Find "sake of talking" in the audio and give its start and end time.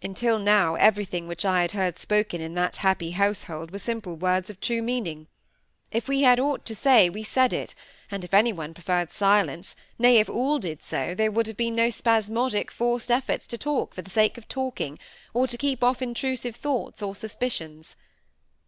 14.10-15.00